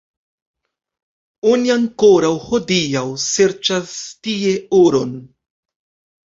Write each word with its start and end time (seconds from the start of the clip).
Oni 1.51 1.71
ankoraŭ 1.73 2.31
hodiaŭ 2.45 3.05
serĉas 3.25 3.93
tie 4.29 4.57
oron. 4.81 5.15